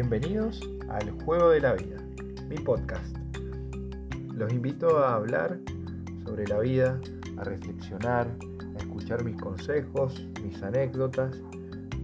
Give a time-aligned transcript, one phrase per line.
[0.00, 1.96] Bienvenidos al Juego de la Vida,
[2.48, 3.16] mi podcast.
[4.32, 5.58] Los invito a hablar
[6.24, 7.00] sobre la vida,
[7.36, 8.28] a reflexionar,
[8.76, 11.36] a escuchar mis consejos, mis anécdotas,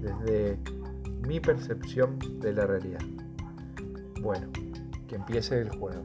[0.00, 0.58] desde
[1.28, 2.98] mi percepción de la realidad.
[4.20, 4.48] Bueno,
[5.06, 6.02] que empiece el juego.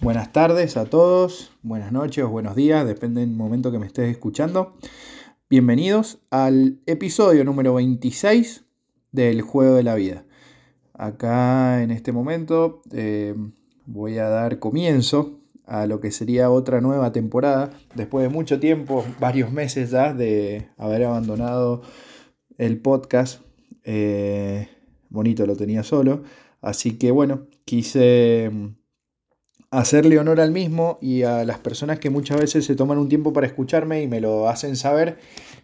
[0.00, 4.08] Buenas tardes a todos, buenas noches o buenos días, depende del momento que me estés
[4.08, 4.76] escuchando.
[5.50, 8.66] Bienvenidos al episodio número 26
[9.10, 10.24] del Juego de la Vida.
[10.94, 13.34] Acá en este momento eh,
[13.84, 19.04] voy a dar comienzo a lo que sería otra nueva temporada, después de mucho tiempo,
[19.18, 21.82] varios meses ya de haber abandonado
[22.56, 23.42] el podcast.
[23.82, 24.68] Eh,
[25.08, 26.22] bonito lo tenía solo,
[26.60, 28.52] así que bueno, quise
[29.70, 33.32] hacerle honor al mismo y a las personas que muchas veces se toman un tiempo
[33.32, 35.18] para escucharme y me lo hacen saber,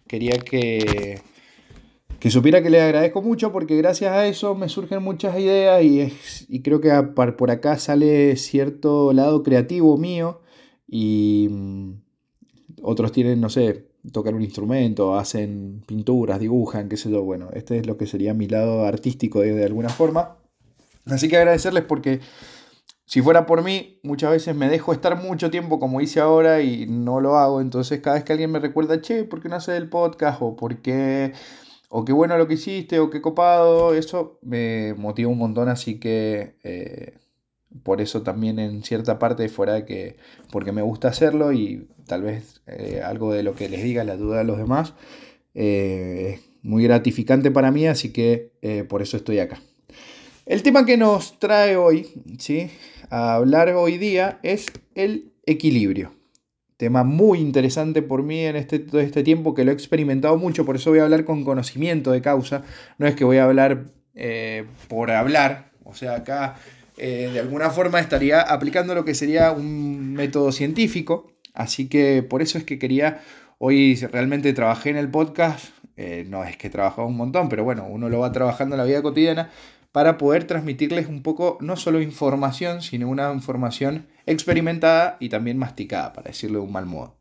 [0.07, 1.21] quería que,
[2.19, 6.13] que supiera que le agradezco mucho porque gracias a eso me surgen muchas ideas y,
[6.47, 10.41] y creo que por acá sale cierto lado creativo mío
[10.87, 11.91] y mm,
[12.83, 17.79] otros tienen, no sé, tocar un instrumento, hacen pinturas, dibujan, qué sé yo, bueno, este
[17.79, 20.37] es lo que sería mi lado artístico de alguna forma.
[21.05, 22.19] Así que agradecerles porque
[23.07, 26.87] si fuera por mí, muchas veces me dejo estar mucho tiempo como hice ahora y
[26.87, 27.61] no lo hago.
[27.61, 30.41] Entonces, cada vez que alguien me recuerda, che, ¿por qué no haces el podcast?
[30.41, 31.31] O por qué,
[31.87, 35.69] o qué bueno lo que hiciste, o qué copado, eso me motiva un montón.
[35.69, 37.13] Así que eh,
[37.81, 40.17] por eso también, en cierta parte, fuera de que,
[40.51, 44.17] porque me gusta hacerlo y tal vez eh, algo de lo que les diga la
[44.17, 44.95] duda a los demás,
[45.53, 47.87] eh, es muy gratificante para mí.
[47.87, 48.51] Así que
[48.89, 49.61] por eso estoy acá.
[50.45, 52.69] El tema que nos trae hoy, ¿sí?
[53.09, 56.13] A hablar hoy día es el equilibrio.
[56.77, 60.65] Tema muy interesante por mí en este, todo este tiempo que lo he experimentado mucho,
[60.65, 62.63] por eso voy a hablar con conocimiento de causa.
[62.97, 66.55] No es que voy a hablar eh, por hablar, o sea, acá
[66.97, 71.31] eh, de alguna forma estaría aplicando lo que sería un método científico.
[71.53, 73.21] Así que por eso es que quería,
[73.57, 77.87] hoy realmente trabajé en el podcast, eh, no es que he un montón, pero bueno,
[77.89, 79.49] uno lo va trabajando en la vida cotidiana
[79.97, 86.13] para poder transmitirles un poco, no solo información, sino una información experimentada y también masticada,
[86.13, 87.17] para decirlo de un mal modo.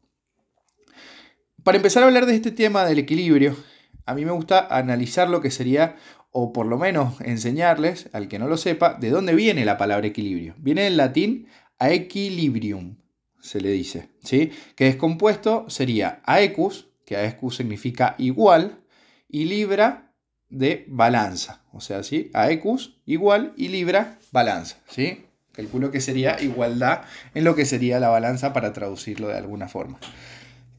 [1.63, 3.57] Para empezar a hablar de este tema del equilibrio,
[4.05, 5.97] a mí me gusta analizar lo que sería,
[6.33, 10.09] o por lo menos enseñarles, al que no lo sepa, de dónde viene la palabra
[10.09, 10.55] equilibrio.
[10.59, 11.47] Viene del latín
[11.81, 12.99] equilibrium,
[13.41, 14.51] se le dice, ¿sí?
[14.75, 18.83] Que es compuesto sería aecus, que aecus significa igual,
[19.31, 20.06] y libra
[20.49, 21.63] de balanza.
[21.73, 22.31] O sea, ¿sí?
[22.35, 24.79] Aecus igual y libra balanza.
[24.89, 25.25] ¿sí?
[25.53, 27.03] Calculo que sería igualdad
[27.35, 29.99] en lo que sería la balanza para traducirlo de alguna forma.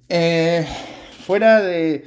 [0.09, 0.65] Eh,
[1.25, 2.05] fuera de,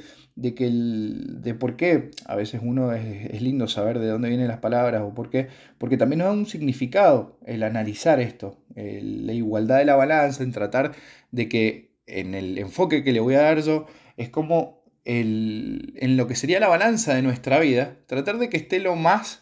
[0.55, 4.59] que el, de por qué a veces uno es, lindo saber de dónde vienen las
[4.59, 9.77] palabras o por qué, porque también nos da un significado el analizar esto, la igualdad
[9.77, 10.93] de la balanza, en tratar
[11.31, 13.85] de que en el enfoque que le voy a dar yo
[14.17, 18.79] es como en lo que sería la balanza de nuestra vida, tratar de que esté
[18.79, 19.41] lo más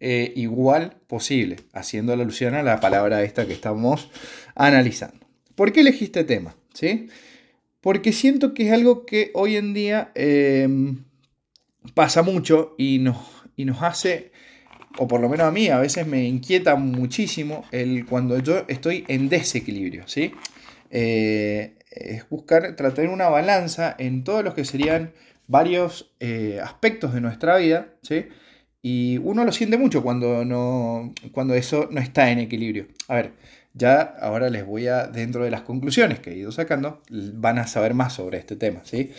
[0.00, 4.10] eh, igual posible, haciendo alusión a la palabra esta que estamos
[4.54, 5.26] analizando.
[5.56, 6.54] ¿Por qué elegí este tema?
[6.72, 7.08] ¿Sí?
[7.80, 11.04] Porque siento que es algo que hoy en día em,
[11.94, 13.16] pasa mucho y nos,
[13.56, 14.30] y nos hace,
[14.98, 19.04] o por lo menos a mí, a veces me inquieta muchísimo el, cuando yo estoy
[19.08, 20.06] en desequilibrio.
[20.06, 20.30] ¿sí?
[20.90, 25.12] Eh, es buscar tratar una balanza en todos los que serían
[25.46, 28.26] varios eh, aspectos de nuestra vida, ¿sí?
[28.82, 32.86] Y uno lo siente mucho cuando, no, cuando eso no está en equilibrio.
[33.08, 33.32] A ver,
[33.74, 37.66] ya ahora les voy a, dentro de las conclusiones que he ido sacando, van a
[37.66, 39.12] saber más sobre este tema, ¿sí?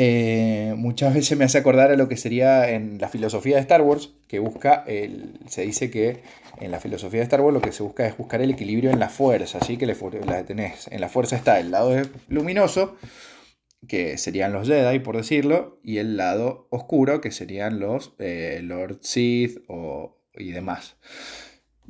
[0.00, 3.82] Eh, muchas veces me hace acordar a lo que sería en la filosofía de Star
[3.82, 6.22] Wars, que busca, el, se dice que
[6.60, 9.00] en la filosofía de Star Wars lo que se busca es buscar el equilibrio en
[9.00, 12.96] la fuerza, así que la tenés, en la fuerza está el lado luminoso,
[13.88, 19.00] que serían los Jedi, por decirlo, y el lado oscuro, que serían los eh, Lord
[19.00, 19.64] Sith
[20.36, 20.94] y demás.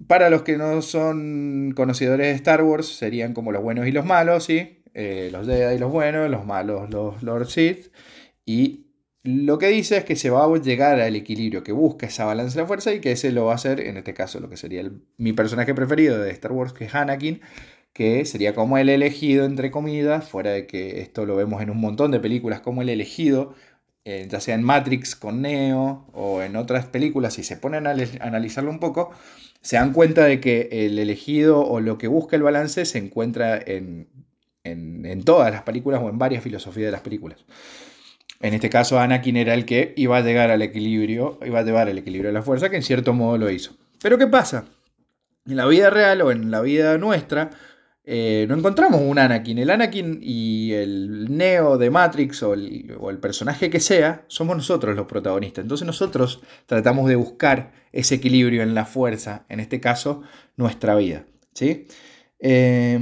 [0.06, 4.06] Para los que no son conocedores de Star Wars, serían como los buenos y los
[4.06, 4.77] malos, ¿sí?
[4.94, 7.92] Eh, los Jedi los buenos, los malos los Lord Sith.
[8.44, 8.86] Y
[9.24, 12.54] lo que dice es que se va a llegar al equilibrio, que busca esa balanza
[12.56, 14.56] de la fuerza y que ese lo va a hacer, en este caso, lo que
[14.56, 17.40] sería mi personaje preferido de Star Wars, que es Anakin,
[17.92, 21.78] que sería como el elegido, entre comillas, fuera de que esto lo vemos en un
[21.78, 23.54] montón de películas, como el elegido,
[24.04, 27.94] eh, ya sea en Matrix con Neo o en otras películas, si se ponen a
[28.20, 29.10] analizarlo un poco,
[29.60, 33.58] se dan cuenta de que el elegido o lo que busca el balance se encuentra
[33.58, 34.08] en
[34.64, 37.44] en, todas las películas o en varias filosofías de las películas.
[38.40, 41.88] En este caso, Anakin era el que iba a llegar al equilibrio, iba a llevar
[41.88, 43.76] al equilibrio de la fuerza, que en cierto modo lo hizo.
[44.00, 44.66] Pero ¿qué pasa?
[45.46, 47.50] En la vida real o en la vida nuestra,
[48.04, 49.58] eh, no encontramos un Anakin.
[49.58, 55.06] El Anakin y el Neo de Matrix o el, personaje que sea, somos nosotros los
[55.06, 55.62] protagonistas.
[55.64, 60.22] Entonces nosotros tratamos de buscar ese equilibrio en la fuerza, en este caso,
[60.56, 61.24] nuestra vida.
[61.54, 61.86] ¿sí?
[62.38, 62.98] Eh,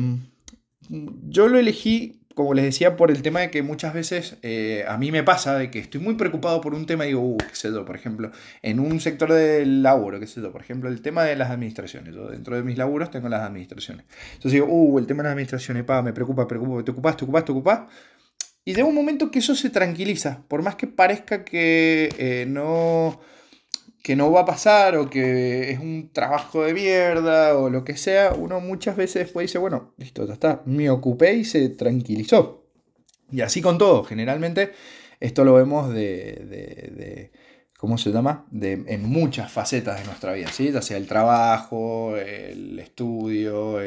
[0.88, 4.98] yo lo elegí como les decía, por el tema de que muchas veces eh, a
[4.98, 7.54] mí me pasa de que estoy muy preocupado por un tema y digo, uh, qué
[7.56, 8.30] sé yo, por ejemplo,
[8.60, 12.14] en un sector del laburo, qué sé yo, por ejemplo, el tema de las administraciones.
[12.14, 14.04] Yo dentro de mis laburos tengo las administraciones.
[14.34, 17.24] Entonces digo, uh, el tema de las administraciones, pa, me preocupa, preocupa, te ocupas, te
[17.24, 17.80] ocupas, te ocupas.
[18.66, 23.18] Y llega un momento que eso se tranquiliza, por más que parezca que eh, no
[24.06, 27.96] que no va a pasar o que es un trabajo de mierda o lo que
[27.96, 32.68] sea, uno muchas veces después dice, bueno, listo, ya está, me ocupé y se tranquilizó.
[33.32, 34.70] Y así con todo, generalmente
[35.18, 37.32] esto lo vemos de,
[37.76, 38.46] ¿cómo se llama?
[38.52, 40.70] De, en muchas facetas de nuestra vida, ¿sí?
[40.70, 43.80] ya sea el trabajo, el estudio,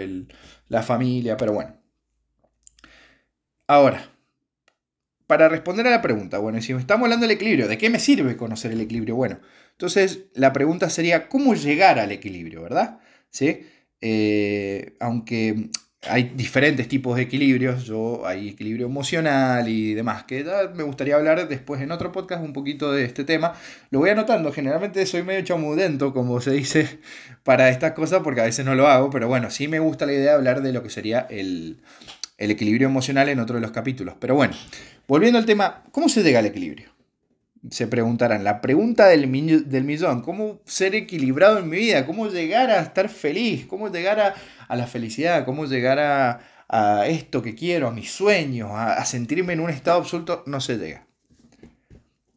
[0.68, 1.78] la familia, pero bueno.
[3.68, 4.12] Ahora,
[5.30, 8.36] para responder a la pregunta, bueno, si estamos hablando del equilibrio, ¿de qué me sirve
[8.36, 9.16] conocer el equilibrio?
[9.16, 9.40] Bueno,
[9.74, 12.98] entonces, la pregunta sería, ¿cómo llegar al equilibrio, verdad?
[13.30, 13.62] ¿Sí?
[14.02, 15.70] Eh, aunque
[16.08, 20.44] hay diferentes tipos de equilibrios, yo hay equilibrio emocional y demás, que
[20.74, 23.54] me gustaría hablar después en otro podcast un poquito de este tema.
[23.92, 27.02] Lo voy anotando, generalmente soy medio chamudento, como se dice,
[27.44, 30.14] para estas cosas, porque a veces no lo hago, pero bueno, sí me gusta la
[30.14, 31.78] idea de hablar de lo que sería el,
[32.40, 34.16] el equilibrio emocional en otro de los capítulos.
[34.20, 34.56] Pero bueno,
[35.08, 36.90] volviendo al tema, ¿cómo se llega al equilibrio?
[37.70, 42.06] se preguntarán, la pregunta del, millón, ¿cómo ser equilibrado en mi vida?
[42.06, 43.66] ¿Cómo llegar a estar feliz?
[43.66, 44.20] ¿Cómo llegar
[44.70, 45.44] a, la felicidad?
[45.46, 46.40] ¿Cómo llegar a,
[47.06, 50.44] esto que quiero, a mis sueños, a, sentirme en un estado absoluto?
[50.46, 51.06] No se llega.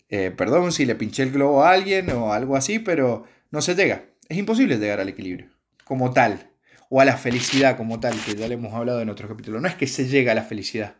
[0.08, 3.76] Eh, perdón si le pinché el globo a alguien o algo así, pero no se
[3.76, 4.06] llega.
[4.28, 5.48] Es imposible llegar al equilibrio
[5.84, 6.48] como tal,
[6.94, 9.62] o a la felicidad como tal, que ya le hemos hablado en otros capítulos.
[9.62, 10.96] No es que se llega a la felicidad.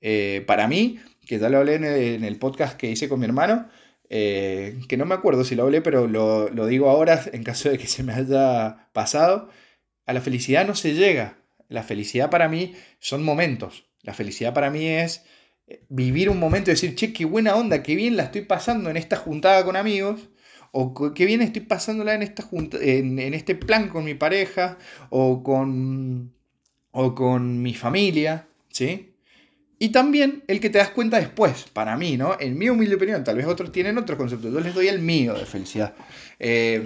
[0.00, 3.68] Eh, para mí, que ya lo hablé en el, podcast que hice con mi hermano,
[4.08, 7.76] eh, que no me acuerdo si lo hablé, pero lo, digo ahora en caso de
[7.76, 9.50] que se me haya pasado,
[10.06, 11.36] a la felicidad no se llega.
[11.68, 13.84] La felicidad para mí son momentos.
[14.00, 15.26] La felicidad para mí es
[15.66, 18.88] eh, vivir un momento y decir, che, qué buena onda, qué bien la estoy pasando
[18.88, 20.30] en esta juntada con amigos,
[20.72, 22.48] o qué bien estoy pasándola en, esta
[22.80, 24.78] en, en este plan con mi pareja,
[25.10, 26.32] o con,
[26.90, 29.14] o con mi familia, ¿sí?
[29.78, 32.36] Y también el que te das cuenta después, para mí, ¿no?
[32.38, 34.52] En mi humilde opinión, tal vez otros tienen otros conceptos.
[34.52, 35.94] Yo les doy el mío de felicidad.
[36.38, 36.84] Eh,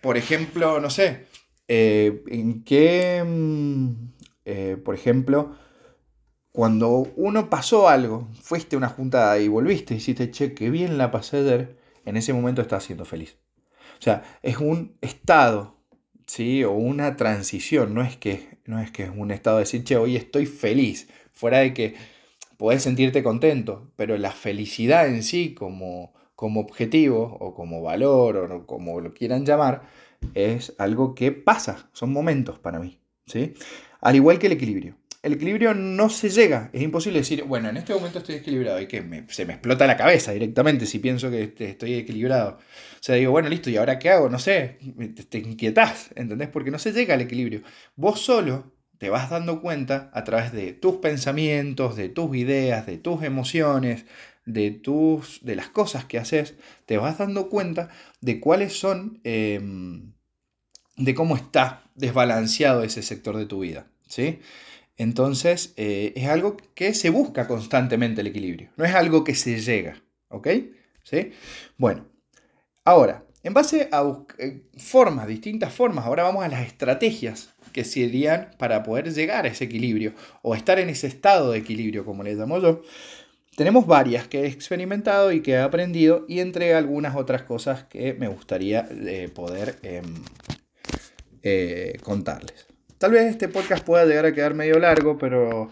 [0.00, 1.26] por ejemplo, no sé,
[1.68, 3.90] eh, en qué, mm,
[4.44, 5.56] eh, por ejemplo,
[6.52, 11.10] cuando uno pasó algo, fuiste a una juntada y volviste hiciste, che, qué bien la
[11.10, 13.36] pasé ayer, en ese momento estás siendo feliz.
[13.98, 15.76] O sea, es un estado,
[16.26, 16.64] ¿sí?
[16.64, 19.96] O una transición, no es que, no es, que es un estado de decir, che,
[19.96, 21.94] hoy estoy feliz Fuera de que
[22.56, 28.66] puedes sentirte contento, pero la felicidad en sí como, como objetivo o como valor o
[28.66, 29.82] como lo quieran llamar,
[30.32, 32.98] es algo que pasa, son momentos para mí.
[33.26, 33.52] ¿sí?
[34.00, 34.96] Al igual que el equilibrio.
[35.26, 38.86] El equilibrio no se llega, es imposible decir, bueno, en este momento estoy equilibrado y
[38.86, 42.58] que se me explota la cabeza directamente si pienso que estoy equilibrado.
[42.60, 44.28] O sea, digo, bueno, listo, ¿y ahora qué hago?
[44.28, 44.78] No sé,
[45.16, 46.48] te, te inquietás, ¿entendés?
[46.48, 47.62] Porque no se llega al equilibrio.
[47.96, 52.98] Vos solo te vas dando cuenta a través de tus pensamientos, de tus ideas, de
[52.98, 54.04] tus emociones,
[54.44, 56.54] de, tus, de las cosas que haces,
[56.84, 57.88] te vas dando cuenta
[58.20, 60.12] de cuáles son, em,
[60.96, 63.88] de cómo está desbalanceado ese sector de tu vida.
[64.06, 64.38] ¿sí?
[64.96, 69.60] Entonces, eh, es algo que se busca constantemente el equilibrio, no es algo que se
[69.60, 70.02] llega.
[70.28, 70.48] ¿Ok?
[71.02, 71.32] ¿Sí?
[71.76, 72.06] Bueno,
[72.84, 74.02] ahora, en base a
[74.38, 79.48] eh, formas, distintas formas, ahora vamos a las estrategias que serían para poder llegar a
[79.48, 82.82] ese equilibrio o estar en ese estado de equilibrio, como le llamo yo.
[83.54, 88.14] Tenemos varias que he experimentado y que he aprendido y entre algunas otras cosas que
[88.14, 90.24] me gustaría eh, poder em,
[92.02, 92.66] contarles.
[92.98, 95.70] Tal vez este podcast pueda llegar a quedar medio largo, pero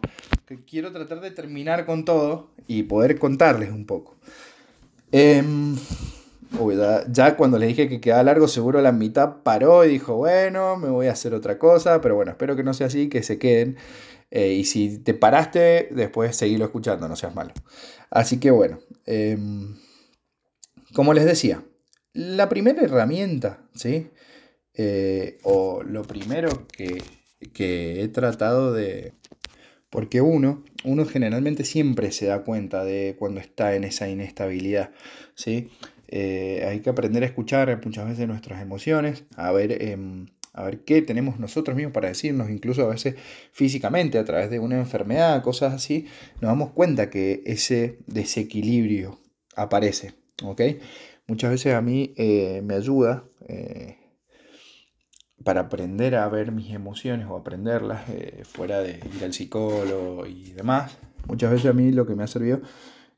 [0.68, 4.16] quiero tratar de terminar con todo y poder contarles un poco.
[5.10, 5.74] Em,
[7.10, 10.90] ya, cuando le dije que quedaba largo, seguro la mitad paró y dijo, bueno, me
[10.90, 13.78] voy a hacer otra cosa, pero bueno, espero que no sea así, que se queden.
[14.30, 17.52] Eh, y si te paraste, después seguirlo escuchando, no seas malo.
[18.10, 19.76] Así que bueno, em,
[20.92, 21.62] como les decía,
[22.12, 24.10] la primera herramienta, ¿sí?
[24.76, 27.02] Eh, o lo primero que,
[27.52, 29.12] que he tratado de,
[29.90, 34.90] Porque uno, uno generalmente siempre se da cuenta de cuando está en esa inestabilidad,
[35.34, 35.70] ¿sí?
[36.08, 40.84] Eh, hay que aprender a escuchar muchas veces nuestras emociones, a ver, em, a ver
[40.84, 43.16] qué tenemos nosotros mismos para decirnos, incluso a veces
[43.52, 46.06] físicamente, a través de una enfermedad, cosas así,
[46.40, 49.18] nos damos cuenta que ese desequilibrio
[49.56, 50.14] aparece.
[51.26, 53.24] Muchas veces a mí eh, me ayuda
[55.44, 60.52] para aprender a ver mis emociones o aprenderlas eh, fuera de ir al psicólogo y
[60.52, 60.96] demás.
[61.28, 62.60] Muchas veces a mí lo que me ha servido,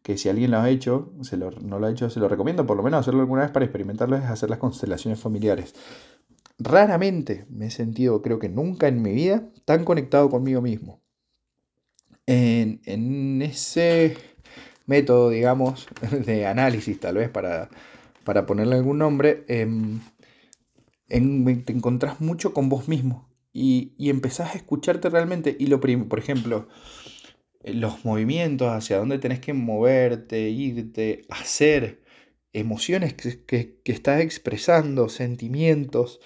[0.02, 2.66] que si alguien lo ha hecho, se lo, no lo ha hecho, se lo recomiendo
[2.66, 5.74] por lo menos hacerlo alguna vez para experimentarlo, es hacer las constelaciones familiares.
[6.58, 11.00] Raramente me he sentido, creo que nunca en mi vida, tan conectado conmigo mismo.
[12.26, 14.16] En, en ese
[14.86, 15.86] método, digamos,
[16.26, 17.68] de análisis, tal vez para
[18.26, 19.44] para ponerle algún nombre,
[21.08, 25.56] te encontrás mucho con vos mismo y, y, empezás a escucharte realmente.
[25.58, 26.68] Y lo por ejemplo,
[27.62, 32.02] eh, los movimientos, hacia dónde tenés que moverte, irte, hacer,
[32.52, 33.44] emociones que,
[33.82, 36.20] que estás expresando, sentimientos,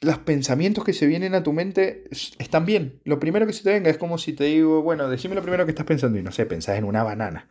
[0.00, 2.04] los pensamientos que se vienen a tu mente
[2.38, 3.00] están bien.
[3.04, 5.64] Lo primero que se te venga es como si te digo, bueno, decime lo primero
[5.64, 7.48] que estás pensando y no sé, pensás en una banana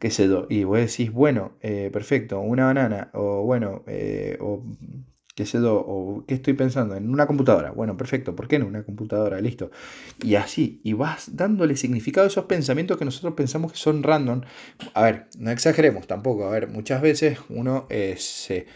[0.00, 4.64] qué sé y vos decís, bueno, eh, perfecto, una banana, o bueno, eh, o
[5.34, 8.64] qué sé yo, o qué estoy pensando, en una computadora, bueno, perfecto, ¿por qué en
[8.64, 9.40] una computadora?
[9.40, 9.70] Listo.
[10.22, 14.42] Y así, y vas dándole significado a esos pensamientos que nosotros pensamos que son random.
[14.94, 18.66] A ver, no exageremos tampoco, a ver, muchas veces uno eh, se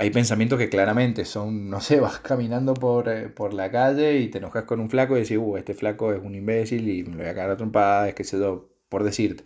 [0.00, 4.38] hay pensamientos que claramente son, no sé, vas caminando por, por, la calle y te
[4.38, 7.26] enojas con un flaco y decís, uh, este flaco es un imbécil y me voy
[7.26, 9.44] a cagar a trompada, es que se do, por decirte.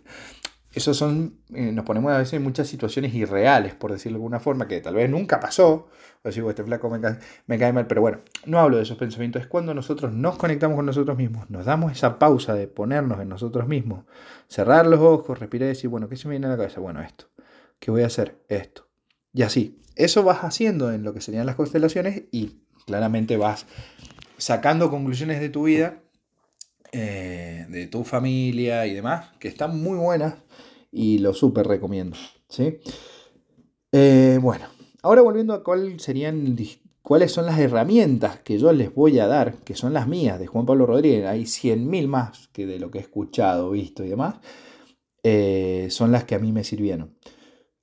[0.75, 4.41] Esos son, eh, nos ponemos a veces en muchas situaciones irreales, por decirlo de alguna
[4.41, 5.87] forma, que tal vez nunca pasó.
[6.21, 7.17] O decir, este flaco me cae,
[7.47, 9.41] me cae mal, pero bueno, no hablo de esos pensamientos.
[9.41, 13.29] Es cuando nosotros nos conectamos con nosotros mismos, nos damos esa pausa de ponernos en
[13.29, 14.03] nosotros mismos,
[14.49, 16.81] cerrar los ojos, respirar y decir, bueno, ¿qué se me viene a la cabeza?
[16.81, 17.27] Bueno, esto.
[17.79, 18.43] ¿Qué voy a hacer?
[18.49, 18.89] Esto.
[19.31, 19.81] Y así.
[19.95, 23.65] Eso vas haciendo en lo que serían las constelaciones y claramente vas
[24.37, 26.01] sacando conclusiones de tu vida
[26.97, 30.35] eh, de tu familia y demás, que están muy buenas
[30.95, 32.15] y lo súper recomiendo.
[32.47, 32.79] ¿sí?
[33.91, 34.65] Eh, bueno,
[35.03, 36.57] ahora volviendo a cuál serían,
[37.01, 40.47] cuáles son las herramientas que yo les voy a dar, que son las mías de
[40.47, 44.35] Juan Pablo Rodríguez, hay 100.000 más que de lo que he escuchado, visto y demás,
[45.21, 47.17] eh, son las que a mí me sirvieron.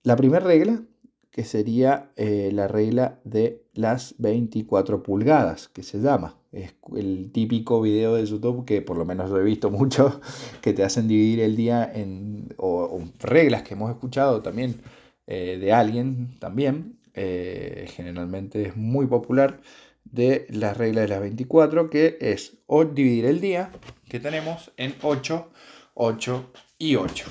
[0.02, 0.82] La primera regla
[1.30, 6.41] que sería eh, la regla de las 24 pulgadas, que se llama.
[6.52, 10.20] Es el típico video de YouTube que por lo menos lo he visto mucho,
[10.60, 14.80] que te hacen dividir el día en o, reglas que hemos escuchado también
[15.26, 16.98] eh, de alguien también.
[17.14, 19.60] Eh, generalmente es muy popular
[20.04, 23.70] de la regla de las 24, que es o dividir el día
[24.08, 25.50] que tenemos en 8,
[25.94, 27.24] 8 y 8.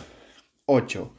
[0.65, 1.13] 8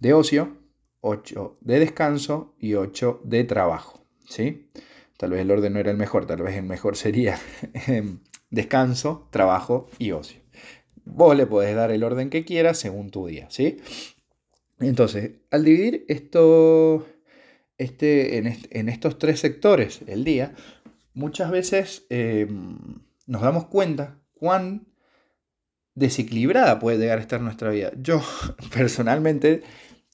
[0.00, 0.56] de ocio,
[1.00, 4.00] 8 de descanso y 8 de trabajo.
[4.28, 4.70] ¿sí?
[5.18, 7.38] Tal vez el orden no era el mejor, tal vez el mejor sería
[7.88, 8.20] em,
[8.50, 10.40] descanso, trabajo y ocio.
[11.04, 13.78] Vos le podés dar el orden que quieras según tu día, ¿sí?
[14.78, 17.04] Entonces, al dividir esto,
[17.78, 20.54] este, en, estos tres sectores el día,
[21.14, 22.78] muchas veces em,
[23.26, 24.86] nos damos cuenta cuán
[25.96, 27.90] desequilibrada puede llegar a estar nuestra vida.
[28.00, 28.22] Yo
[28.72, 29.62] personalmente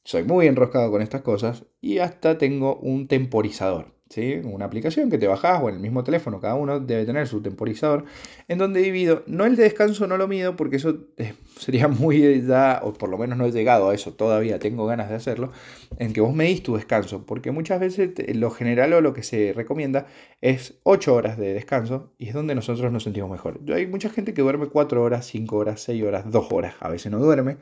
[0.03, 3.94] soy muy enroscado con estas cosas y hasta tengo un temporizador.
[4.17, 7.43] Una aplicación que te bajas o en el mismo teléfono, cada uno debe tener su
[7.43, 8.05] temporizador,
[8.49, 12.43] en donde divido, no el de descanso no lo mido porque eso eh, sería muy
[12.43, 15.51] ya, o por lo menos no he llegado a eso todavía, tengo ganas de hacerlo,
[15.99, 19.53] en que vos medís tu descanso, porque muchas veces lo general o lo que se
[19.53, 20.07] recomienda
[20.41, 23.61] es 8 horas de descanso y es donde nosotros nos sentimos mejor.
[23.75, 27.11] Hay mucha gente que duerme 4 horas, 5 horas, 6 horas, 2 horas, a veces
[27.11, 27.57] no duerme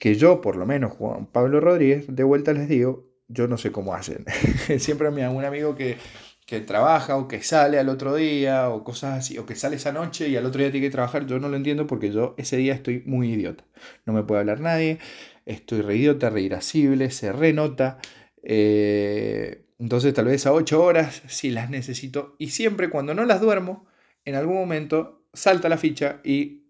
[0.00, 3.72] que yo, por lo menos, Juan Pablo Rodríguez, de vuelta les digo, yo no sé
[3.72, 4.24] cómo hacen.
[4.78, 5.96] Siempre me un amigo que,
[6.46, 9.92] que trabaja o que sale al otro día o cosas así, o que sale esa
[9.92, 12.56] noche y al otro día tiene que trabajar, yo no lo entiendo porque yo ese
[12.56, 13.64] día estoy muy idiota.
[14.04, 14.98] No me puede hablar nadie,
[15.46, 17.98] estoy re idiota, re irascible, se renota.
[18.42, 23.40] Eh, entonces tal vez a 8 horas si las necesito y siempre cuando no las
[23.40, 23.86] duermo,
[24.24, 26.64] en algún momento salta la ficha y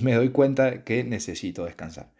[0.00, 2.12] me doy cuenta que necesito descansar.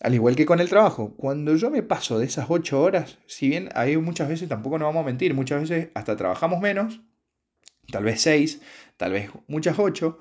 [0.00, 3.48] Al igual que con el trabajo, cuando yo me paso de esas 8 horas, si
[3.48, 7.02] bien hay muchas veces, tampoco nos vamos a mentir, muchas veces hasta trabajamos menos,
[7.92, 8.60] tal vez 6,
[8.96, 10.18] tal vez muchas 8,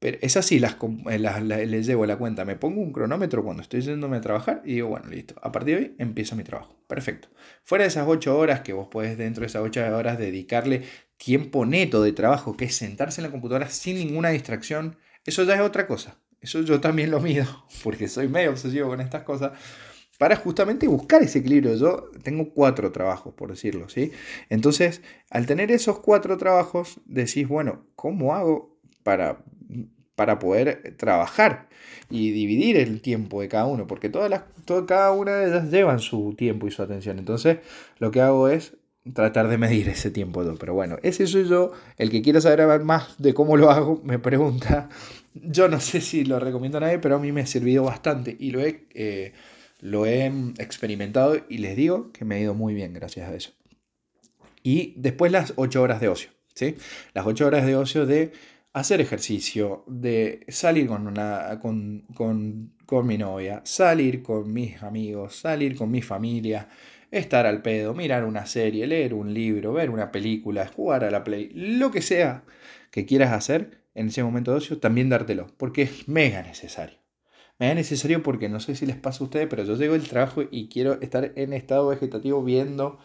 [0.00, 0.76] Pero es así, las,
[1.10, 2.44] eh, las, les llevo la cuenta.
[2.46, 5.34] Me pongo un cronómetro cuando estoy yéndome a trabajar y digo, bueno, listo.
[5.42, 6.76] A partir de hoy empiezo mi trabajo.
[6.88, 7.28] Perfecto.
[7.64, 10.84] Fuera de esas 8 horas que vos podés dentro de esas 8 horas dedicarle
[11.18, 14.96] tiempo neto de trabajo, que es sentarse en la computadora sin ninguna distracción,
[15.26, 16.16] eso ya es otra cosa.
[16.40, 17.46] Eso yo también lo mido,
[17.84, 19.52] porque soy medio obsesivo con estas cosas,
[20.18, 21.74] para justamente buscar ese equilibrio.
[21.76, 24.12] Yo tengo cuatro trabajos, por decirlo, ¿sí?
[24.50, 29.42] Entonces, al tener esos cuatro trabajos, decís, bueno, ¿cómo hago para,
[30.16, 31.70] para poder trabajar
[32.10, 33.86] y dividir el tiempo de cada uno?
[33.86, 34.42] Porque todas las,
[34.86, 37.18] cada una de ellas llevan su tiempo y su atención.
[37.18, 37.58] Entonces,
[37.98, 38.76] lo que hago es
[39.14, 40.42] tratar de medir ese tiempo.
[40.58, 41.72] Pero bueno, ese soy yo.
[41.96, 44.88] El que quiera saber más de cómo lo hago, me pregunta.
[45.34, 48.36] Yo no sé si lo recomiendo a nadie, pero a mí me ha servido bastante
[48.38, 49.32] y lo he, eh,
[49.80, 50.26] lo he
[50.58, 53.52] experimentado y les digo que me ha ido muy bien gracias a eso.
[54.62, 56.30] Y después las 8 horas de ocio.
[56.54, 56.76] ¿sí?
[57.14, 58.32] Las 8 horas de ocio de
[58.72, 65.36] hacer ejercicio, de salir con, una, con, con, con mi novia, salir con mis amigos,
[65.36, 66.68] salir con mi familia
[67.10, 71.24] estar al pedo, mirar una serie, leer un libro, ver una película, jugar a la
[71.24, 72.44] play, lo que sea
[72.90, 76.98] que quieras hacer en ese momento de ocio, también dártelo, porque es mega necesario.
[77.58, 80.42] Mega necesario porque no sé si les pasa a ustedes, pero yo llego del trabajo
[80.50, 82.98] y quiero estar en estado vegetativo viendo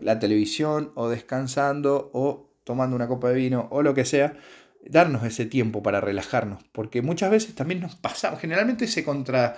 [0.00, 4.36] la televisión o descansando o tomando una copa de vino o lo que sea,
[4.84, 9.56] darnos ese tiempo para relajarnos, porque muchas veces también nos pasamos, generalmente se contra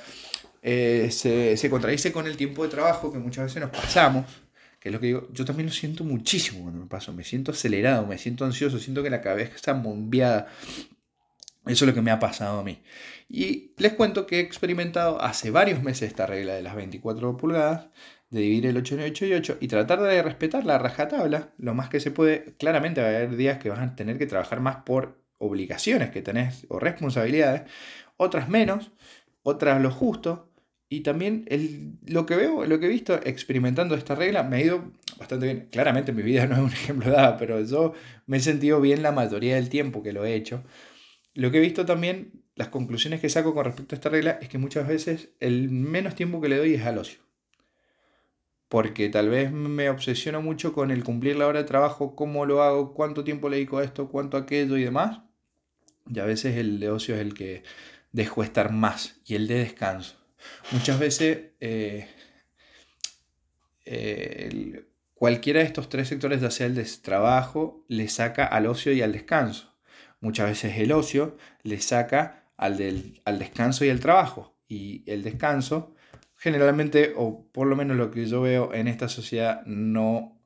[0.66, 4.24] eh, se, contradice con el tiempo de trabajo que muchas veces nos pasamos,
[4.80, 7.52] que es lo que digo, yo también lo siento muchísimo cuando me paso, me siento
[7.52, 10.48] acelerado, me siento ansioso, siento que la cabeza está bombeada.
[11.66, 12.82] Eso es lo que me ha pasado a mí.
[13.28, 17.88] Y les cuento que he experimentado hace varios meses esta regla de las 24 pulgadas,
[18.30, 21.74] de dividir el 8 en 8 y 8 y tratar de respetar la rajatabla lo
[21.74, 22.54] más que se puede.
[22.56, 26.22] Claramente va a haber días que vas a tener que trabajar más por obligaciones que
[26.22, 27.70] tenés o responsabilidades,
[28.16, 28.92] otras menos,
[29.42, 30.53] otras lo justo,
[30.88, 34.64] y también el, lo que veo, lo que he visto experimentando esta regla me ha
[34.64, 35.68] ido bastante bien.
[35.70, 37.94] Claramente mi vida no es un ejemplo dado, pero yo
[38.26, 40.62] me he sentido bien la mayoría del tiempo que lo he hecho.
[41.34, 44.48] Lo que he visto también, las conclusiones que saco con respecto a esta regla es
[44.48, 47.20] que muchas veces el menos tiempo que le doy es al ocio.
[48.68, 52.62] Porque tal vez me obsesiono mucho con el cumplir la hora de trabajo, cómo lo
[52.62, 55.20] hago, cuánto tiempo le dedico a esto, cuánto a aquello y demás.
[56.08, 57.62] Y a veces el de ocio es el que
[58.12, 60.23] dejo estar más y el de descanso
[60.72, 62.08] Muchas veces eh,
[63.84, 69.02] eh, cualquiera de estos tres sectores, ya sea el trabajo, le saca al ocio y
[69.02, 69.74] al descanso.
[70.20, 74.56] Muchas veces el ocio le saca al, del, al descanso y al trabajo.
[74.68, 75.94] Y el descanso,
[76.36, 80.40] generalmente, o por lo menos lo que yo veo en esta sociedad, no,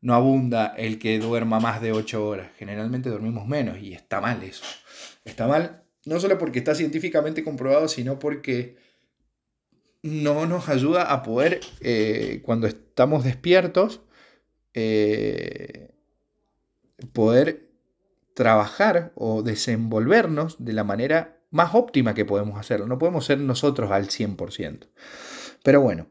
[0.00, 2.50] no abunda el que duerma más de 8 horas.
[2.58, 4.64] Generalmente dormimos menos y está mal eso.
[5.24, 8.76] Está mal no solo porque está científicamente comprobado, sino porque
[10.02, 14.02] no nos ayuda a poder, eh, cuando estamos despiertos,
[14.74, 15.94] eh,
[17.12, 17.70] poder
[18.34, 22.86] trabajar o desenvolvernos de la manera más óptima que podemos hacerlo.
[22.86, 24.88] No podemos ser nosotros al 100%.
[25.62, 26.08] Pero bueno,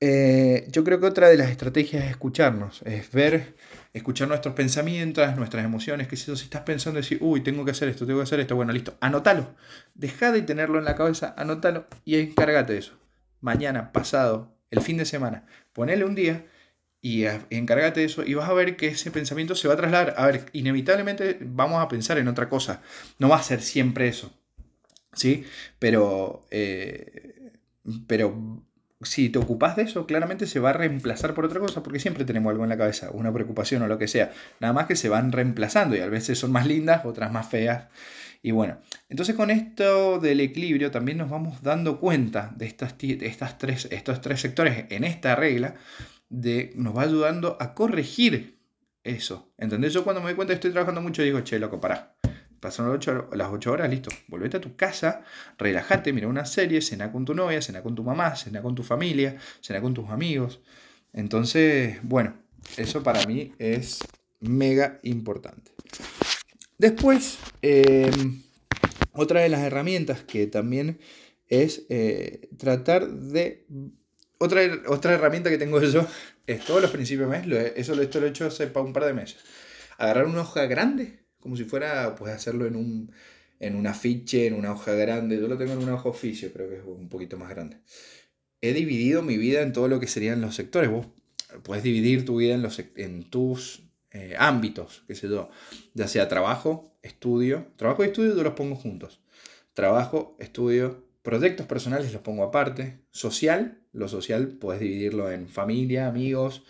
[0.00, 3.54] eh, yo creo que otra de las estrategias es escucharnos, es ver,
[3.92, 8.06] escuchar nuestros pensamientos, nuestras emociones, que si estás pensando decir, uy, tengo que hacer esto,
[8.06, 9.54] tengo que hacer esto, bueno, listo, anótalo,
[9.94, 12.99] deja de tenerlo en la cabeza, anótalo y encárgate de eso
[13.40, 16.46] mañana, pasado, el fin de semana, ponele un día
[17.02, 20.14] y encárgate de eso y vas a ver que ese pensamiento se va a trasladar.
[20.18, 22.82] A ver, inevitablemente vamos a pensar en otra cosa.
[23.18, 24.32] No va a ser siempre eso.
[25.12, 25.44] ¿Sí?
[25.78, 27.52] Pero, eh,
[28.06, 28.59] pero
[29.02, 32.24] si te ocupas de eso, claramente se va a reemplazar por otra cosa, porque siempre
[32.24, 34.32] tenemos algo en la cabeza, una preocupación o lo que sea.
[34.60, 37.88] Nada más que se van reemplazando y a veces son más lindas, otras más feas.
[38.42, 43.58] Y bueno, entonces con esto del equilibrio también nos vamos dando cuenta de, estas, estas
[43.58, 45.76] tres, estos tres sectores en esta regla,
[46.28, 48.60] de, nos va ayudando a corregir
[49.02, 49.52] eso.
[49.58, 49.92] ¿Entendés?
[49.92, 52.14] Yo cuando me doy cuenta que estoy trabajando mucho digo, che, loco, pará.
[52.60, 53.00] Pasaron
[53.32, 54.10] las 8 horas, listo.
[54.28, 55.22] Volvete a tu casa,
[55.58, 58.82] relájate, mira una serie, cena con tu novia, cena con tu mamá, cena con tu
[58.82, 60.60] familia, cena con tus amigos.
[61.14, 62.36] Entonces, bueno,
[62.76, 64.00] eso para mí es
[64.40, 65.72] mega importante.
[66.78, 68.42] Después, em,
[69.12, 70.98] otra de las herramientas que también
[71.48, 73.66] es eh, tratar de...
[74.38, 76.06] Otra, otra herramienta que tengo yo
[76.46, 79.12] es todos los principios de mes, eso esto lo he hecho hace un par de
[79.12, 79.38] meses.
[79.98, 83.12] Agarrar una hoja grande, como si fuera, pues hacerlo en un,
[83.58, 85.38] en un afiche, en una hoja grande.
[85.38, 87.78] Yo lo tengo en una hoja oficio, creo que es un poquito más grande.
[88.60, 90.90] He dividido mi vida en todo lo que serían los sectores.
[90.90, 91.06] Vos
[91.62, 95.50] puedes dividir tu vida en, los, en tus eh, ámbitos, que sé yo,
[95.94, 99.20] ya sea trabajo, estudio, trabajo y estudio yo los pongo juntos,
[99.72, 106.64] trabajo, estudio, proyectos personales los pongo aparte, social, lo social puedes dividirlo en familia, amigos,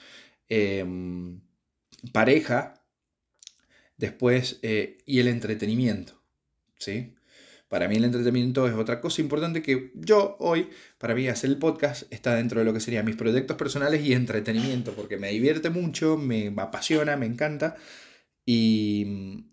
[0.48, 1.40] em,
[2.12, 2.74] pareja,
[4.01, 6.21] después, eh, y el entretenimiento,
[6.79, 7.15] ¿sí?
[7.69, 11.59] Para mí el entretenimiento es otra cosa importante que yo hoy, para mí hacer el
[11.59, 15.71] podcast está dentro de lo que serían mis proyectos personales y entretenimiento, porque me divierte
[15.71, 17.77] mucho, me apasiona, me encanta
[18.45, 19.45] y,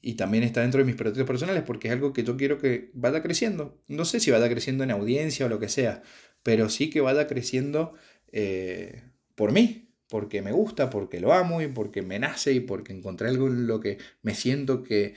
[0.00, 2.90] y también está dentro de mis proyectos personales porque es algo que yo quiero que
[2.94, 3.82] vaya creciendo.
[3.88, 6.02] No sé si vaya creciendo en audiencia o lo que sea,
[6.42, 7.92] pero sí que vaya creciendo
[8.32, 9.02] eh,
[9.34, 13.28] por mí, porque me gusta, porque lo amo y porque me nace y porque encontré
[13.28, 15.14] algo en lo que me siento que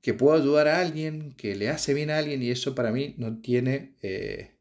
[0.00, 3.14] que puedo ayudar a alguien, que le hace bien a alguien y eso para mí
[3.18, 4.52] no tiene, eh,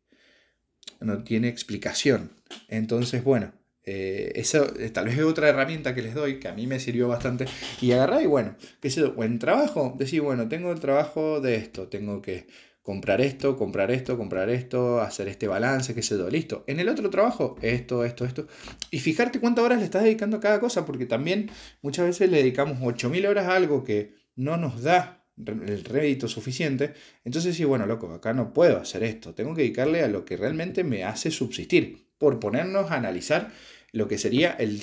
[0.99, 2.31] no tiene explicación.
[2.67, 3.53] Entonces, bueno,
[3.85, 6.79] eh, eso eh, tal vez es otra herramienta que les doy, que a mí me
[6.79, 7.45] sirvió bastante.
[7.81, 11.55] Y agarrar y bueno, qué sé yo, en trabajo, decir, bueno, tengo el trabajo de
[11.55, 12.47] esto, tengo que
[12.89, 16.63] comprar esto, comprar esto, comprar esto, hacer este balance, qué sé yo, listo.
[16.65, 18.47] En el otro trabajo, esto, esto, esto.
[18.89, 21.52] Y fijarte cuántas horas le estás dedicando a cada cosa, porque también
[21.84, 26.95] muchas veces le dedicamos 8.000 horas a algo que no nos da el rédito suficiente,
[27.23, 30.36] entonces sí, bueno, loco, acá no puedo hacer esto, tengo que dedicarle a lo que
[30.36, 33.52] realmente me hace subsistir, por ponernos a analizar
[33.91, 34.82] lo que sería el,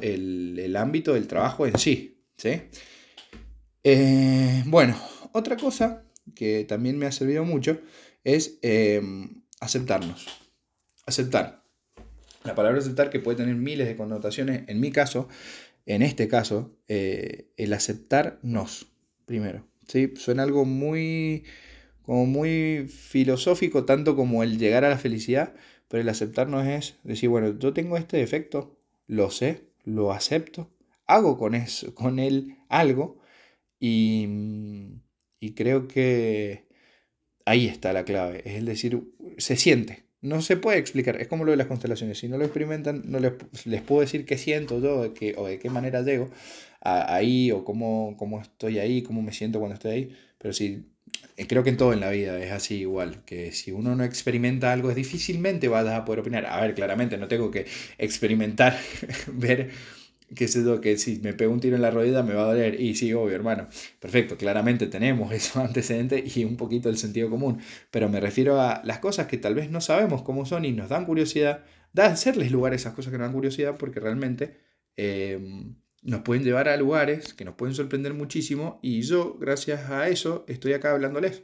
[0.00, 2.22] el, ámbito del trabajo en sí.
[2.36, 2.62] ¿sí?
[3.82, 4.96] Eh, bueno,
[5.32, 7.80] otra cosa que también me ha servido mucho
[8.24, 10.26] es em, aceptarnos.
[11.06, 11.64] Aceptar.
[12.44, 15.28] La palabra aceptar que puede tener miles de connotaciones, en mi caso,
[15.86, 18.88] en este caso, eh, el aceptarnos
[19.24, 19.66] primero.
[19.86, 20.12] ¿sí?
[20.16, 21.44] Suena algo muy,
[22.02, 25.54] como muy filosófico, tanto como el llegar a la felicidad,
[25.88, 30.70] pero el aceptarnos es decir, bueno, yo tengo este defecto, lo sé, lo acepto,
[31.06, 33.18] hago con, eso, con él algo
[33.80, 34.26] y,
[35.40, 36.66] y creo que
[37.44, 39.02] ahí está la clave, es decir,
[39.38, 42.44] se siente, no se puede explicar, es como lo de las constelaciones, si no lo
[42.44, 43.32] experimentan, no les,
[43.66, 46.30] les puedo decir qué siento yo de qué, o de qué manera llego
[46.80, 50.86] ahí o cómo, cómo estoy ahí, cómo me siento cuando estoy ahí, pero sí,
[51.36, 54.04] eh, creo que en todo en la vida es así igual, que si uno no
[54.04, 56.46] experimenta algo, es difícilmente vas a poder opinar.
[56.46, 57.66] A ver, claramente no tengo que
[57.98, 58.78] experimentar,
[59.32, 59.70] ver
[60.34, 62.46] qué sé yo, que si me pego un tiro en la rodilla me va a
[62.46, 62.80] doler.
[62.80, 63.68] Y sí, obvio, hermano.
[64.00, 67.60] Perfecto, claramente tenemos esos antecedentes y un poquito el sentido común.
[67.90, 70.88] Pero me refiero a las cosas que tal vez no sabemos cómo son y nos
[70.90, 71.64] dan curiosidad.
[71.92, 74.58] Da hacerles lugar a esas cosas que nos dan curiosidad porque realmente
[74.96, 78.78] em, nos pueden llevar a lugares que nos pueden sorprender muchísimo.
[78.82, 81.42] Y yo, gracias a eso, estoy acá hablándoles.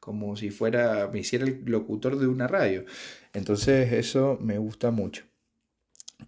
[0.00, 2.84] Como si fuera, me hiciera el locutor de una radio.
[3.32, 5.24] Entonces, eso me gusta mucho.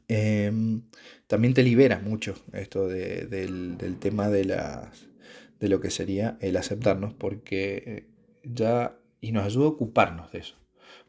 [0.09, 0.83] Em,
[1.29, 5.07] también te libera mucho esto del, tema de, las,
[5.61, 8.09] de lo que sería el aceptarnos, porque
[8.43, 10.57] ya, y nos ayuda a ocuparnos de eso.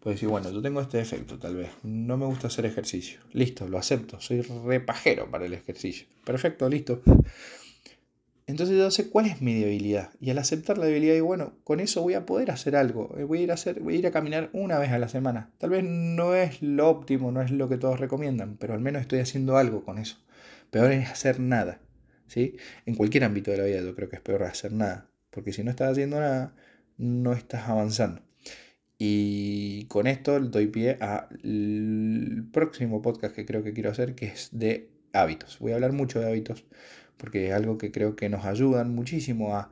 [0.02, 3.20] Puedes decir, bueno, yo tengo este defecto tal vez, no me gusta hacer ejercicio.
[3.34, 6.06] Listo, lo acepto, soy repajero para el ejercicio.
[6.26, 7.02] Perfecto, listo.
[8.50, 10.10] Entonces yo sé cuál es mi debilidad.
[10.20, 13.16] Y al aceptar la debilidad, digo, bueno, con eso voy a poder hacer algo.
[13.20, 15.08] Eh, voy a ir a, hacer, voy a, ir a caminar una vez a la
[15.08, 15.52] semana.
[15.60, 19.04] Tal vez no es lo óptimo, no es lo que todos recomiendan, pero al menos
[19.04, 20.18] estoy haciendo algo con eso.
[20.72, 21.80] Peor es hacer nada.
[22.26, 22.56] ¿sí?
[22.88, 25.12] En cualquier ámbito de la vida yo creo que es peor hacer nada.
[25.30, 26.56] Porque si no estás haciendo nada,
[26.98, 28.24] no estás avanzando.
[28.98, 34.50] Y con esto doy pie al próximo podcast que creo que quiero hacer, que es
[34.54, 35.60] de hábitos.
[35.60, 36.66] Voy a hablar mucho de hábitos
[37.20, 39.72] porque es algo que creo que nos ayudan muchísimo a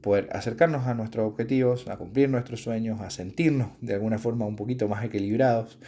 [0.00, 4.56] poder acercarnos a nuestros objetivos, a cumplir nuestros sueños, a sentirnos de alguna forma un
[4.56, 5.78] poquito más equilibrados,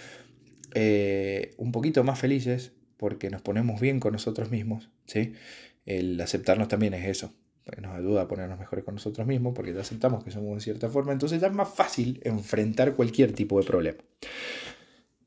[0.75, 5.33] eh, un poquito más felices, porque nos ponemos bien con nosotros mismos, ¿sí?
[5.87, 7.33] El aceptarnos también es eso,
[7.81, 10.89] nos ayuda a ponernos mejores con nosotros mismos, porque ya aceptamos que somos de cierta
[10.89, 13.99] forma, entonces ya es más fácil enfrentar cualquier tipo de problema.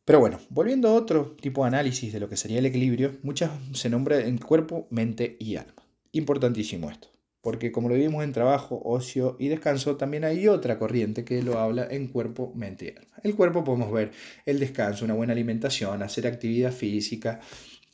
[0.06, 3.52] Pero bueno, volviendo a otro tipo de análisis de lo que sería el equilibrio, muchas
[3.72, 5.88] se nombra en cuerpo, mente y alma.
[6.12, 7.08] Importantísimo esto,
[7.42, 11.58] porque como lo vimos en trabajo, ocio y descanso, también hay otra corriente que lo
[11.58, 13.16] habla en cuerpo, mente y alma.
[13.24, 14.12] El cuerpo podemos ver
[14.46, 17.40] el descanso, una buena alimentación, hacer actividad física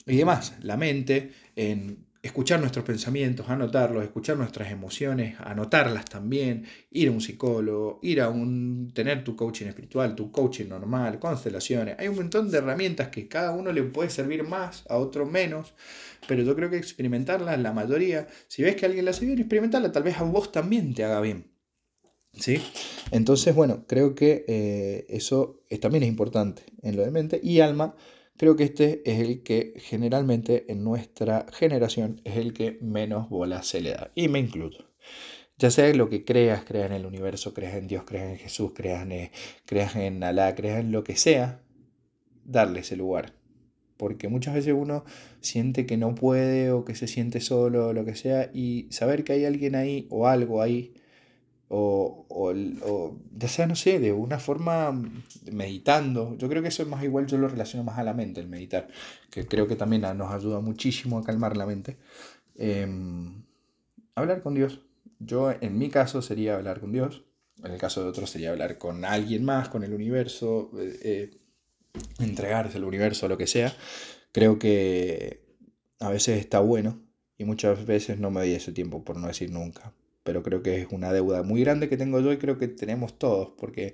[0.07, 0.55] y demás.
[0.63, 7.21] La mente en escuchar nuestros pensamientos, anotarlos, escuchar nuestras emociones, anotarlas también, ir a un
[7.21, 11.95] psicólogo, ir a un tener tu coaching espiritual, tu coaching normal, constelaciones.
[11.97, 15.73] Hay un montón de herramientas que cada uno le puede servir más, a otro menos,
[16.27, 19.91] pero yo creo que experimentarlas, la mayoría, si ves que alguien la hace bien, experimentarla,
[19.91, 21.51] tal vez a vos también te haga bien.
[22.33, 22.61] ¿Sí?
[23.11, 27.95] Entonces, bueno, creo que eh, eso también es importante en lo de mente y alma
[28.39, 33.63] creo que este es el que generalmente en nuestra generación es el que menos bola
[33.63, 34.11] se le da.
[34.15, 34.93] Y me incluyo.
[35.57, 38.71] Ya sea lo que creas, creas en el universo, creas en Dios, creas en Jesús,
[38.73, 39.29] creas en,
[39.65, 41.65] creas en Alá, creas en lo que sea,
[42.45, 43.33] darle ese lugar.
[43.97, 45.03] Porque muchas veces uno
[45.41, 49.25] siente que no puede o que se siente solo o lo que sea y saber
[49.25, 50.93] que hay alguien ahí o algo ahí
[51.69, 54.91] o, o, ya sea, no sé, de una forma
[55.51, 56.35] meditando.
[56.37, 58.47] Yo creo que eso es más igual, yo lo relaciono más a la mente, el
[58.47, 58.87] meditar,
[59.29, 61.97] que creo que también nos ayuda muchísimo a calmar la mente.
[62.55, 63.43] Em,
[64.15, 64.81] hablar con Dios.
[65.19, 67.23] Yo, en mi caso, sería hablar con Dios.
[67.63, 71.31] En el caso de otros sería hablar con alguien más, con el universo, eh, eh,
[72.19, 73.75] entregarse al universo, lo que sea.
[74.31, 75.45] Creo que
[75.99, 76.99] a veces está bueno
[77.37, 80.81] y muchas veces no me doy ese tiempo, por no decir nunca pero creo que
[80.81, 83.93] es una deuda muy grande que tengo yo y creo que tenemos todos, porque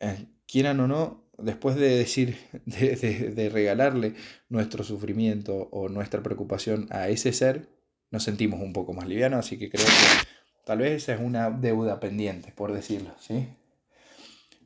[0.00, 4.14] eh, quieran o no, después de decir, de, regalarle
[4.48, 7.68] nuestro sufrimiento o nuestra preocupación a ese ser,
[8.10, 10.28] nos sentimos un poco más livianos, así que creo que
[10.64, 13.48] tal vez esa es una deuda pendiente, por decirlo, ¿sí?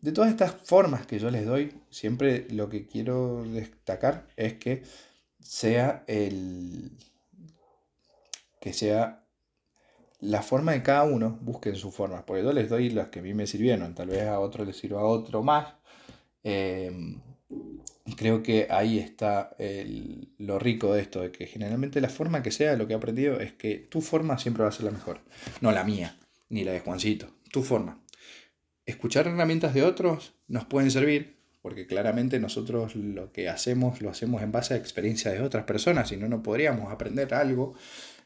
[0.00, 4.82] De todas estas formas que yo les doy, siempre lo que quiero destacar es que
[5.40, 6.92] sea el
[8.60, 9.25] que sea
[10.20, 13.22] la forma de cada uno, busquen su forma, porque yo les doy las que a
[13.22, 15.74] mí me sirvieron, tal vez a otro les sirva a otro más.
[16.42, 17.20] Em,
[18.16, 19.56] creo que ahí está
[20.38, 23.40] lo rico de esto, de que generalmente la forma que sea, lo que he aprendido
[23.40, 25.20] es que tu forma siempre va a ser la mejor,
[25.60, 28.02] no la mía, ni la de Juancito, tu forma.
[28.86, 34.42] Escuchar herramientas de otros nos pueden servir, porque claramente nosotros lo que hacemos lo hacemos
[34.42, 37.74] en base a experiencias de otras personas, si no, no podríamos aprender algo.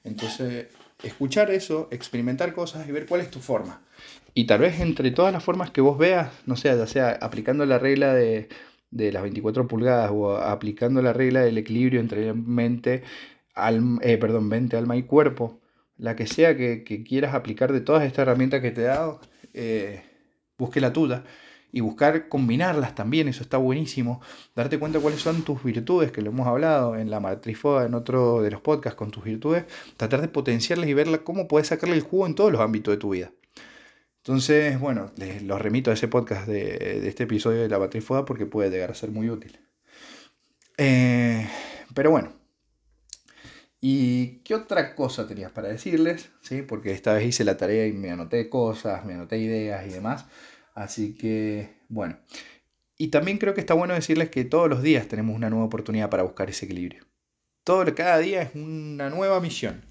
[0.05, 0.67] Entonces,
[1.03, 3.81] escuchar eso, experimentar cosas y ver cuál es tu forma.
[4.35, 7.67] Y tal vez entre todas las formas que vos veas, no sé, ya sea aplicando
[7.67, 8.49] la regla de,
[8.91, 13.03] las 24 pulgadas o aplicando la regla del equilibrio entre mente,
[14.03, 15.61] eh, perdón, mente, alma y cuerpo,
[15.97, 19.21] la que sea que, quieras aplicar de todas estas herramientas que te he dado,
[19.53, 20.03] eh,
[20.57, 21.25] busque la tuya
[21.73, 24.21] y buscar combinarlas también, eso está buenísimo.
[24.55, 28.43] Darte cuenta cuáles son tus virtudes, que lo hemos hablado en la matrifoda, en otro
[28.43, 29.65] de los podcasts con tus virtudes,
[29.97, 32.99] tratar de potenciarlas y verla cómo puedes sacarle el jugo en todos los ámbitos de
[32.99, 33.33] tu vida.
[34.19, 38.47] Entonces, bueno, les los remito a ese podcast de, este episodio de la matrifoda porque
[38.47, 39.59] puede llegar a ser muy útil.
[40.77, 41.49] Eh,
[41.95, 42.33] pero bueno,
[43.83, 46.31] ¿Y qué otra cosa tenías para decirles?
[46.43, 46.61] ¿Sí?
[46.61, 50.27] Porque esta vez hice la tarea y me anoté cosas, me anoté ideas y demás.
[50.75, 52.19] Así que, bueno.
[52.97, 56.11] Y también creo que está bueno decirles que todos los días tenemos una nueva oportunidad
[56.11, 57.05] para buscar ese equilibrio.
[57.65, 59.87] Todo, cada día es una nueva misión.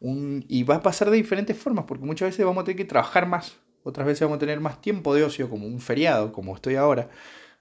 [0.00, 3.26] y va a pasar de diferentes formas, porque muchas veces vamos a tener que trabajar
[3.26, 6.76] más, otras veces vamos a tener más tiempo de ocio, como un feriado, como estoy
[6.76, 7.10] ahora.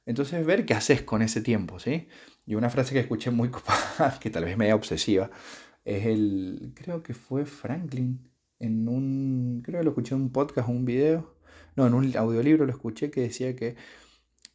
[0.06, 2.08] Entonces, ver qué haces con ese tiempo, ¿sí?
[2.46, 5.30] Y una frase que escuché muy copada, que tal vez media obsesiva,
[5.86, 10.70] es el, creo que fue Franklin, en un, creo que lo escuché en un podcast
[10.70, 11.33] o un video,
[11.76, 13.76] no, en un audiolibro lo escuché que decía que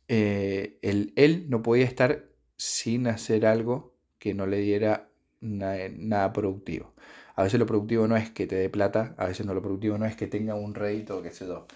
[0.09, 2.25] eh, él no podía estar
[2.57, 5.09] sin hacer algo que no le diera
[5.41, 6.93] nada, productivo.
[7.37, 9.97] A veces lo productivo no es que te dé plata, a veces no lo productivo
[9.97, 11.67] no es que tenga un rédito, qué sé yo.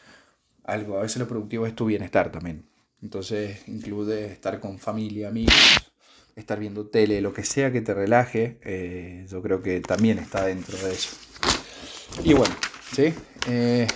[0.65, 2.65] Algo, a veces lo productivo es tu bienestar también.
[3.01, 5.55] Entonces incluye estar con familia, amigos,
[6.35, 10.47] estar viendo tele, lo que sea que te relaje, eh, yo creo que también está
[10.47, 11.17] dentro de eso.
[12.25, 12.55] Y bueno,
[12.93, 13.15] ¿sí?
[13.49, 13.87] Eh,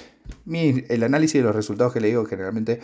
[0.47, 2.81] el análisis de los resultados que le digo generalmente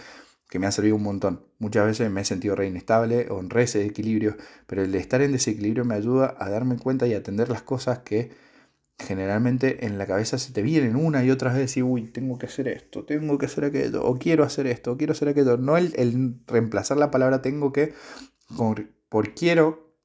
[0.49, 1.47] que me ha servido un montón.
[1.59, 5.33] Muchas veces me he sentido re inestable o en re desequilibrio, pero el estar en
[5.33, 8.31] desequilibrio me ayuda a darme cuenta y atender las cosas que
[8.99, 12.47] generalmente en la cabeza se te vienen una y otra vez y uy, tengo que
[12.47, 15.57] hacer esto, tengo que hacer aquello, o quiero hacer esto, o quiero hacer aquello.
[15.57, 17.95] No el, el reemplazar la palabra tengo que
[18.57, 19.97] por, por quiero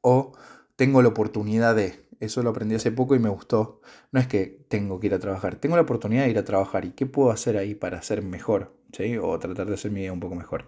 [0.00, 0.32] o
[0.76, 2.07] tengo la oportunidad de.
[2.20, 3.80] Eso lo aprendí hace poco y me gustó.
[4.12, 6.84] No es que tengo que ir a trabajar, tengo la oportunidad de ir a trabajar.
[6.84, 8.74] ¿Y qué puedo hacer ahí para ser mejor?
[8.92, 9.16] ¿sí?
[9.16, 10.66] O tratar de hacer mi vida un poco mejor.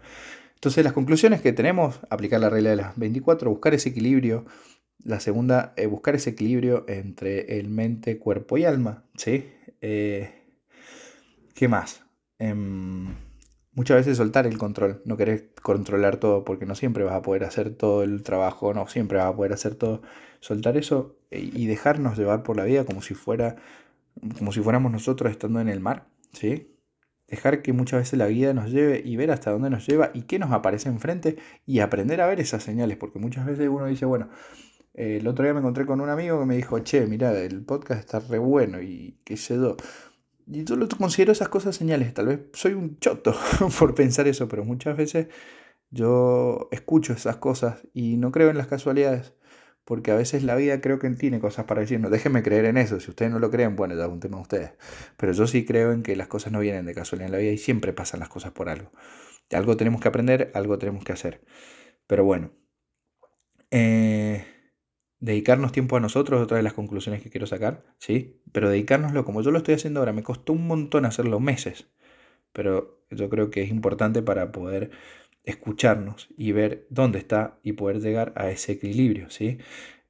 [0.54, 4.44] Entonces las conclusiones que tenemos, aplicar la regla de las 24, buscar ese equilibrio.
[5.02, 9.04] La segunda, eh, buscar ese equilibrio entre el mente, cuerpo y alma.
[9.16, 9.50] ¿sí?
[9.80, 10.30] Eh,
[11.54, 12.02] ¿Qué más?
[12.38, 13.14] Em,
[13.72, 17.44] muchas veces soltar el control, no querer controlar todo, porque no siempre vas a poder
[17.44, 20.02] hacer todo el trabajo, no siempre vas a poder hacer todo.
[20.40, 23.56] Soltar eso y dejarnos llevar por la vida como si fuera
[24.38, 26.76] como si fuéramos nosotros estando en el mar, ¿sí?
[27.28, 30.22] Dejar que muchas veces la vida nos lleve y ver hasta dónde nos lleva y
[30.22, 34.04] qué nos aparece enfrente y aprender a ver esas señales, porque muchas veces uno dice,
[34.04, 34.28] bueno,
[34.94, 38.00] el otro día me encontré con un amigo que me dijo, che, mira, el podcast
[38.00, 39.76] está re bueno y qué sé yo.
[40.52, 42.12] Yo lo considero esas cosas señales.
[42.14, 43.34] Tal vez soy un choto
[43.78, 45.28] por pensar eso, pero muchas veces
[45.90, 49.34] Yo escucho esas cosas y no creo en las casualidades,
[49.84, 52.10] porque a veces la vida creo que tiene cosas para decirnos.
[52.12, 54.42] Déjenme creer en eso, si ustedes no lo creen, bueno, ya es un tema de
[54.42, 54.72] ustedes.
[55.18, 57.52] Pero yo sí creo en que las cosas no vienen de casualidad en la vida
[57.52, 58.92] y siempre pasan las cosas por algo.
[59.52, 61.42] Algo tenemos que aprender, algo tenemos que hacer.
[62.08, 62.52] Pero bueno,
[63.70, 64.44] eh,
[65.20, 68.39] dedicarnos tiempo a nosotros, otra de las conclusiones que quiero sacar, ¿sí?
[68.52, 71.88] Pero dedicárnoslo como yo lo estoy haciendo ahora, me costó un montón hacerlo meses,
[72.52, 74.90] pero yo creo que es importante para poder
[75.44, 79.58] escucharnos y ver dónde está y poder llegar a ese equilibrio, ¿sí?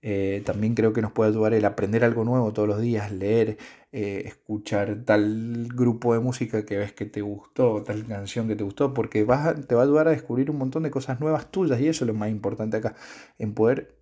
[0.02, 3.58] Eh, también creo que nos puede ayudar el aprender algo nuevo todos los días, leer,
[3.92, 8.64] eh, escuchar tal grupo de música que ves que te gustó, tal canción que te
[8.64, 11.80] gustó, porque vas te va a ayudar a descubrir un montón de cosas nuevas tuyas
[11.80, 12.94] y eso es lo más importante acá,
[13.38, 13.98] en poder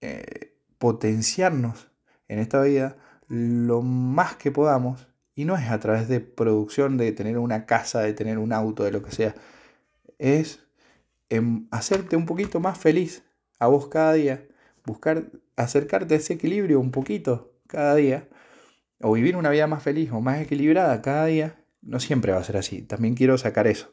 [0.00, 1.92] eh, potenciarnos
[2.28, 2.96] en esta vida
[3.28, 8.00] lo más que podamos y no es a través de producción, de tener una casa,
[8.00, 9.34] de tener un auto, de lo que sea,
[10.18, 10.60] es
[11.70, 13.22] hacerte un poquito más feliz
[13.58, 14.46] a vos cada día,
[14.84, 18.28] buscar acercarte a ese equilibrio un poquito cada día,
[19.02, 22.44] o vivir una vida más feliz o más equilibrada cada día, no siempre va a
[22.44, 22.82] ser así.
[22.82, 23.90] También quiero sacar eso,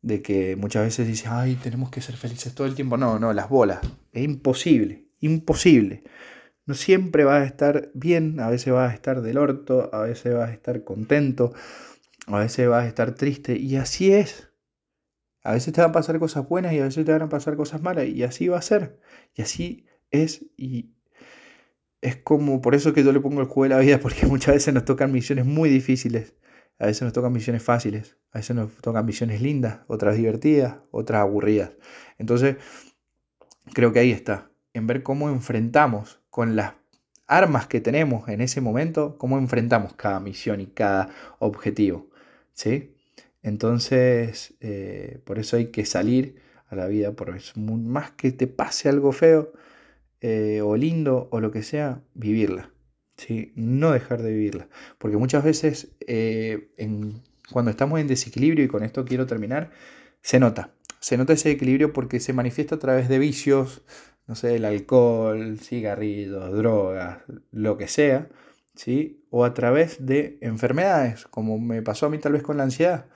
[0.00, 2.96] de que muchas veces dices, ay, tenemos que ser felices todo el tiempo.
[2.96, 3.80] No, no, las bolas,
[4.12, 6.04] es imposible, imposible.
[6.70, 10.32] No siempre vas a estar bien, a veces vas a estar del orto, a veces
[10.34, 11.52] vas a estar contento,
[12.28, 14.52] a veces vas a estar triste, y así es.
[15.42, 17.56] A veces te van a pasar cosas buenas y a veces te van a pasar
[17.56, 19.00] cosas malas y así va a ser.
[19.34, 20.94] Y así es y
[22.02, 24.54] es como por eso que yo le pongo el juego de la vida porque muchas
[24.54, 26.36] veces nos tocan misiones muy difíciles.
[26.78, 31.22] A veces nos tocan misiones fáciles, a veces nos tocan misiones lindas, otras divertidas, otras
[31.22, 31.72] aburridas.
[32.16, 32.58] Entonces,
[33.74, 36.74] creo que ahí está, en ver cómo enfrentamos con las
[37.26, 42.08] armas que tenemos en ese momento, cómo enfrentamos cada misión y cada objetivo.
[42.52, 42.94] ¿Sí?
[43.42, 46.36] Entonces, eh, por eso hay que salir
[46.68, 49.52] a la vida, por más que te pase algo feo
[50.20, 52.70] eh, o lindo o lo que sea, vivirla.
[53.16, 53.52] ¿sí?
[53.56, 54.68] No dejar de vivirla.
[54.98, 56.70] Porque muchas veces eh,
[57.52, 59.70] cuando estamos en desequilibrio, y con esto quiero terminar,
[60.22, 60.72] se nota.
[61.00, 63.82] Se nota ese equilibrio porque se manifiesta a través de vicios,
[64.26, 67.18] no sé, el alcohol, cigarrillos, drogas,
[67.52, 68.28] lo que sea,
[68.74, 69.24] ¿sí?
[69.30, 73.06] O a través de enfermedades, como me pasó a mí tal vez con la ansiedad.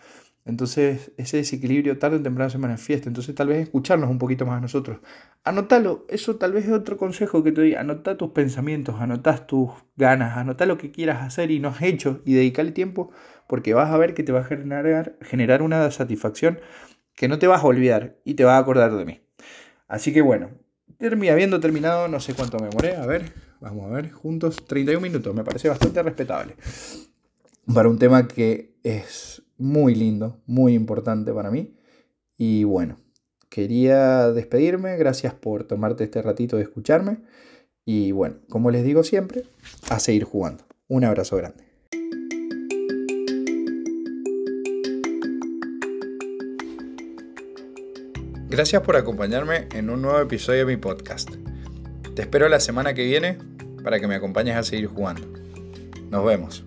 [0.47, 3.09] Entonces ese desequilibrio tarde o temprano se manifiesta.
[3.09, 4.99] Entonces tal vez escucharnos un poquito más a nosotros.
[5.43, 7.75] Anotalo, eso tal vez es otro consejo que te doy.
[7.75, 12.21] Anota tus pensamientos, anota tus ganas, anota lo que quieras hacer y no has hecho
[12.27, 13.11] y dedicarle tiempo
[13.47, 16.61] porque vas a ver que te va a generar, generar una satisfacción
[17.15, 19.21] que no te vas a olvidar y te vas a acordar de mí.
[19.89, 20.51] Así que bueno,
[21.31, 25.35] habiendo terminado, no sé cuánto me moré, a ver, vamos a ver, juntos 31 minutos,
[25.35, 26.57] me parece bastante respetable.
[27.73, 31.75] Para un tema que es muy lindo, muy importante para mí.
[32.37, 32.99] Y bueno,
[33.49, 37.19] quería despedirme, gracias por tomarte este ratito de escucharme.
[37.85, 39.45] Y bueno, como les digo siempre,
[39.91, 40.65] a seguir jugando.
[40.89, 41.74] Un abrazo grande.
[48.55, 51.29] Gracias por acompañarme en un nuevo episodio de mi podcast.
[52.15, 53.37] Te espero la semana que viene
[53.83, 55.27] para que me acompañes a seguir jugando.
[56.09, 56.65] Nos vemos.